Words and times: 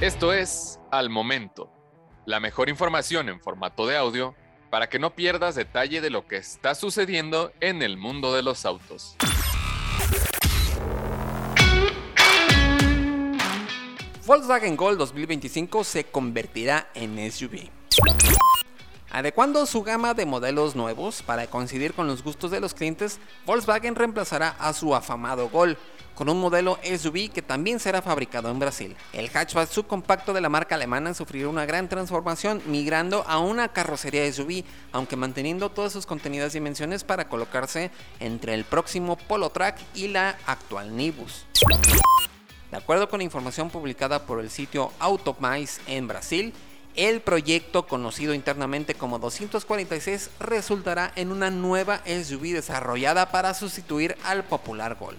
Esto 0.00 0.32
es 0.32 0.78
Al 0.92 1.10
Momento, 1.10 1.72
la 2.24 2.38
mejor 2.38 2.68
información 2.68 3.28
en 3.28 3.40
formato 3.40 3.84
de 3.84 3.96
audio 3.96 4.36
para 4.70 4.88
que 4.88 5.00
no 5.00 5.16
pierdas 5.16 5.56
detalle 5.56 6.00
de 6.00 6.08
lo 6.08 6.24
que 6.28 6.36
está 6.36 6.76
sucediendo 6.76 7.50
en 7.58 7.82
el 7.82 7.96
mundo 7.96 8.32
de 8.32 8.44
los 8.44 8.64
autos. 8.64 9.16
Volkswagen 14.24 14.76
Gol 14.76 14.98
2025 14.98 15.82
se 15.82 16.04
convertirá 16.04 16.90
en 16.94 17.32
SUV. 17.32 17.68
Adecuando 19.10 19.64
su 19.64 19.82
gama 19.82 20.12
de 20.12 20.26
modelos 20.26 20.76
nuevos 20.76 21.22
para 21.22 21.46
coincidir 21.46 21.94
con 21.94 22.06
los 22.06 22.22
gustos 22.22 22.50
de 22.50 22.60
los 22.60 22.74
clientes, 22.74 23.18
Volkswagen 23.46 23.94
reemplazará 23.94 24.54
a 24.58 24.74
su 24.74 24.94
afamado 24.94 25.48
Gol 25.48 25.78
con 26.14 26.28
un 26.28 26.40
modelo 26.40 26.78
SUV 26.82 27.30
que 27.30 27.42
también 27.42 27.78
será 27.78 28.02
fabricado 28.02 28.50
en 28.50 28.58
Brasil. 28.58 28.96
El 29.12 29.30
hatchback 29.30 29.70
subcompacto 29.70 30.32
de 30.34 30.40
la 30.40 30.48
marca 30.48 30.74
alemana 30.74 31.14
sufrirá 31.14 31.48
una 31.48 31.64
gran 31.64 31.88
transformación 31.88 32.60
migrando 32.66 33.24
a 33.26 33.38
una 33.38 33.68
carrocería 33.68 34.30
SUV, 34.30 34.64
aunque 34.92 35.16
manteniendo 35.16 35.70
todas 35.70 35.92
sus 35.92 36.06
contenidas 36.06 36.52
dimensiones 36.52 37.04
para 37.04 37.28
colocarse 37.28 37.90
entre 38.20 38.54
el 38.54 38.64
próximo 38.64 39.16
Polo 39.16 39.50
Track 39.50 39.78
y 39.94 40.08
la 40.08 40.36
actual 40.44 40.96
Nibus. 40.96 41.46
De 42.70 42.76
acuerdo 42.76 43.08
con 43.08 43.22
información 43.22 43.70
publicada 43.70 44.26
por 44.26 44.40
el 44.40 44.50
sitio 44.50 44.92
Automice 44.98 45.80
en 45.86 46.08
Brasil, 46.08 46.52
el 46.98 47.20
proyecto 47.20 47.86
conocido 47.86 48.34
internamente 48.34 48.94
como 48.94 49.20
246 49.20 50.30
resultará 50.40 51.12
en 51.14 51.30
una 51.30 51.48
nueva 51.48 52.02
SUV 52.04 52.54
desarrollada 52.54 53.30
para 53.30 53.54
sustituir 53.54 54.16
al 54.24 54.44
popular 54.44 54.96
Gol. 54.96 55.16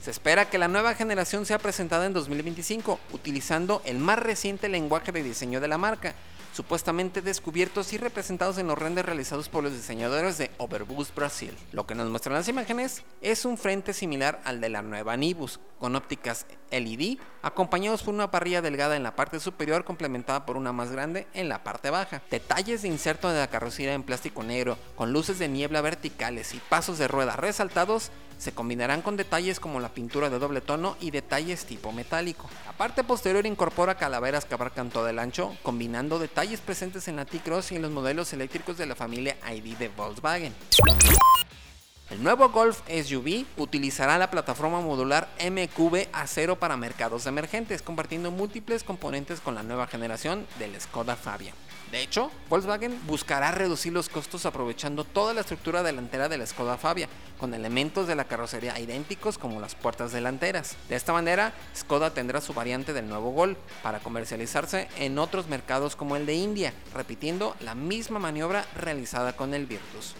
Se 0.00 0.12
espera 0.12 0.48
que 0.48 0.56
la 0.56 0.68
nueva 0.68 0.94
generación 0.94 1.46
sea 1.46 1.58
presentada 1.58 2.06
en 2.06 2.12
2025, 2.12 3.00
utilizando 3.12 3.82
el 3.86 3.98
más 3.98 4.20
reciente 4.20 4.68
lenguaje 4.68 5.10
de 5.10 5.24
diseño 5.24 5.60
de 5.60 5.66
la 5.66 5.78
marca, 5.78 6.14
supuestamente 6.58 7.22
descubiertos 7.22 7.92
y 7.92 7.98
representados 7.98 8.58
en 8.58 8.66
los 8.66 8.76
renders 8.76 9.06
realizados 9.06 9.48
por 9.48 9.62
los 9.62 9.72
diseñadores 9.72 10.38
de 10.38 10.50
Overboost 10.58 11.14
Brasil. 11.14 11.56
Lo 11.70 11.86
que 11.86 11.94
nos 11.94 12.10
muestran 12.10 12.34
las 12.34 12.48
imágenes 12.48 13.04
es 13.22 13.44
un 13.44 13.56
frente 13.56 13.92
similar 13.92 14.40
al 14.42 14.60
de 14.60 14.68
la 14.68 14.82
nueva 14.82 15.16
Nibus, 15.16 15.60
con 15.78 15.94
ópticas 15.94 16.46
LED, 16.72 17.18
acompañados 17.42 18.02
por 18.02 18.12
una 18.12 18.32
parrilla 18.32 18.60
delgada 18.60 18.96
en 18.96 19.04
la 19.04 19.14
parte 19.14 19.38
superior 19.38 19.84
complementada 19.84 20.46
por 20.46 20.56
una 20.56 20.72
más 20.72 20.90
grande 20.90 21.28
en 21.32 21.48
la 21.48 21.62
parte 21.62 21.90
baja. 21.90 22.22
Detalles 22.28 22.82
de 22.82 22.88
inserto 22.88 23.30
de 23.30 23.38
la 23.38 23.46
carrocería 23.46 23.94
en 23.94 24.02
plástico 24.02 24.42
negro, 24.42 24.78
con 24.96 25.12
luces 25.12 25.38
de 25.38 25.46
niebla 25.46 25.80
verticales 25.80 26.54
y 26.54 26.58
pasos 26.68 26.98
de 26.98 27.06
rueda 27.06 27.36
resaltados, 27.36 28.10
se 28.38 28.52
combinarán 28.52 29.02
con 29.02 29.16
detalles 29.16 29.60
como 29.60 29.80
la 29.80 29.90
pintura 29.90 30.30
de 30.30 30.38
doble 30.38 30.60
tono 30.60 30.96
y 31.00 31.10
detalles 31.10 31.64
tipo 31.64 31.92
metálico. 31.92 32.48
La 32.64 32.72
parte 32.72 33.04
posterior 33.04 33.44
incorpora 33.46 33.96
calaveras 33.96 34.44
que 34.44 34.54
abarcan 34.54 34.90
todo 34.90 35.08
el 35.08 35.18
ancho, 35.18 35.56
combinando 35.62 36.18
detalles 36.18 36.60
presentes 36.60 37.08
en 37.08 37.16
la 37.16 37.24
T-Cross 37.24 37.72
y 37.72 37.76
en 37.76 37.82
los 37.82 37.90
modelos 37.90 38.32
eléctricos 38.32 38.78
de 38.78 38.86
la 38.86 38.94
familia 38.94 39.36
ID 39.52 39.76
de 39.76 39.88
Volkswagen. 39.88 40.54
El 42.18 42.24
nuevo 42.24 42.48
Golf 42.48 42.80
SUV 42.88 43.46
utilizará 43.58 44.18
la 44.18 44.28
plataforma 44.28 44.80
modular 44.80 45.28
MQB 45.38 46.08
Acero 46.12 46.58
para 46.58 46.76
mercados 46.76 47.26
emergentes, 47.26 47.80
compartiendo 47.80 48.32
múltiples 48.32 48.82
componentes 48.82 49.40
con 49.40 49.54
la 49.54 49.62
nueva 49.62 49.86
generación 49.86 50.44
del 50.58 50.78
Skoda 50.80 51.14
Fabia. 51.14 51.54
De 51.92 52.02
hecho, 52.02 52.32
Volkswagen 52.50 53.00
buscará 53.06 53.52
reducir 53.52 53.92
los 53.92 54.08
costos 54.08 54.46
aprovechando 54.46 55.04
toda 55.04 55.32
la 55.32 55.42
estructura 55.42 55.84
delantera 55.84 56.28
de 56.28 56.38
la 56.38 56.46
Skoda 56.46 56.76
Fabia, 56.76 57.08
con 57.38 57.54
elementos 57.54 58.08
de 58.08 58.16
la 58.16 58.24
carrocería 58.24 58.80
idénticos 58.80 59.38
como 59.38 59.60
las 59.60 59.76
puertas 59.76 60.10
delanteras. 60.10 60.74
De 60.88 60.96
esta 60.96 61.12
manera, 61.12 61.52
Skoda 61.76 62.10
tendrá 62.10 62.40
su 62.40 62.52
variante 62.52 62.94
del 62.94 63.08
nuevo 63.08 63.30
Gol 63.30 63.56
para 63.84 64.00
comercializarse 64.00 64.88
en 64.98 65.20
otros 65.20 65.46
mercados 65.46 65.94
como 65.94 66.16
el 66.16 66.26
de 66.26 66.34
India, 66.34 66.74
repitiendo 66.96 67.54
la 67.60 67.76
misma 67.76 68.18
maniobra 68.18 68.66
realizada 68.74 69.36
con 69.36 69.54
el 69.54 69.66
Virtus. 69.66 70.16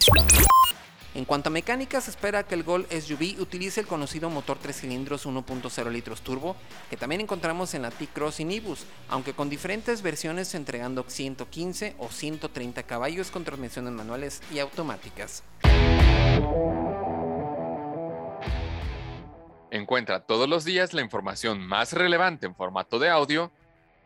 En 1.19 1.25
cuanto 1.25 1.49
a 1.49 1.51
mecánica, 1.51 2.01
se 2.01 2.13
espera 2.13 2.45
que 2.45 2.55
el 2.55 2.63
Gol 2.63 2.87
SUV 2.91 3.41
utilice 3.41 3.81
el 3.81 3.89
conocido 3.89 4.31
motor 4.31 4.57
3 4.63 4.83
cilindros 4.83 5.27
1.0 5.27 5.91
litros 5.91 6.21
turbo, 6.21 6.55
que 6.91 6.97
también 6.97 7.21
encontramos 7.21 7.75
en 7.75 7.83
la 7.83 7.91
T-Cross 7.91 8.39
y 8.39 8.63
aunque 9.09 9.33
con 9.33 9.51
diferentes 9.51 10.03
versiones 10.03 10.55
entregando 10.55 11.05
115 11.09 11.97
o 11.99 12.09
130 12.09 12.85
caballos 12.85 13.33
con 13.33 13.43
transmisiones 13.43 13.95
manuales 13.95 14.41
y 14.53 14.61
automáticas. 14.61 15.43
Encuentra 19.73 20.21
todos 20.21 20.49
los 20.49 20.65
días 20.65 20.95
la 20.95 21.03
información 21.03 21.59
más 21.59 21.95
relevante 21.95 22.47
en 22.47 22.55
formato 22.55 23.01
de 23.01 23.11
audio 23.11 23.51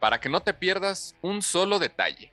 para 0.01 0.19
que 0.19 0.31
no 0.31 0.41
te 0.41 0.55
pierdas 0.55 1.15
un 1.21 1.43
solo 1.43 1.79
detalle. 1.79 2.33